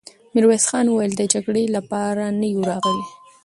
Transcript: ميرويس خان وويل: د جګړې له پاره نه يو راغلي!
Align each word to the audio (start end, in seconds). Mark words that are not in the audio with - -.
ميرويس 0.33 0.63
خان 0.69 0.85
وويل: 0.89 1.11
د 1.15 1.21
جګړې 1.33 1.63
له 1.75 1.81
پاره 1.89 2.27
نه 2.39 2.47
يو 2.53 2.61
راغلي! 2.71 3.05